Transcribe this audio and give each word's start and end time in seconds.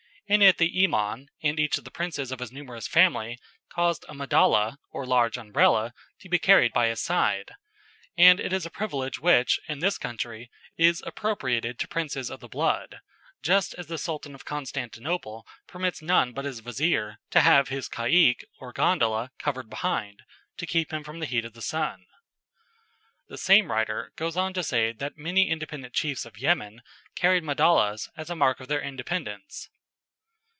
In 0.27 0.41
it 0.41 0.59
the 0.59 0.83
Iman 0.85 1.27
and 1.43 1.59
each 1.59 1.77
of 1.77 1.83
the 1.83 1.91
princes 1.91 2.31
of 2.31 2.39
his 2.39 2.53
numerous 2.53 2.87
family, 2.87 3.37
caused 3.67 4.05
a 4.07 4.13
madalla, 4.13 4.77
or 4.89 5.05
large 5.05 5.37
Umbrella, 5.37 5.93
to 6.21 6.29
be 6.29 6.39
carried 6.39 6.71
by 6.71 6.87
his 6.87 7.01
side; 7.01 7.51
and 8.17 8.39
it 8.39 8.53
is 8.53 8.65
a 8.65 8.69
privilege 8.69 9.19
which, 9.19 9.59
in 9.67 9.79
this 9.79 9.97
country, 9.97 10.49
is 10.77 11.03
appropriated 11.05 11.77
to 11.79 11.85
princes 11.89 12.29
of 12.31 12.39
the 12.39 12.47
blood, 12.47 13.01
just 13.43 13.73
as 13.73 13.87
the 13.87 13.97
Sultan 13.97 14.33
of 14.33 14.45
Constantinople 14.45 15.45
permits 15.67 16.01
none 16.01 16.31
but 16.31 16.45
his 16.45 16.59
vizier 16.61 17.17
to 17.31 17.41
have 17.41 17.67
his 17.67 17.89
caique, 17.89 18.45
or 18.57 18.71
gondola, 18.71 19.31
covered 19.37 19.69
behind, 19.69 20.21
to 20.55 20.65
keep 20.65 20.93
him 20.93 21.03
from 21.03 21.19
the 21.19 21.25
heat 21.25 21.43
of 21.43 21.51
the 21.55 21.61
sun. 21.61 22.05
The 23.27 23.37
same 23.37 23.69
writer 23.69 24.13
goes 24.15 24.37
on 24.37 24.53
to 24.53 24.63
say 24.63 24.93
that 24.93 25.17
many 25.17 25.49
independent 25.49 25.93
chiefs 25.93 26.23
of 26.23 26.37
Yemen 26.37 26.83
carried 27.15 27.43
madallas 27.43 28.07
as 28.15 28.29
a 28.29 28.35
mark 28.37 28.61
of 28.61 28.69
their 28.69 28.81
independence. 28.81 29.69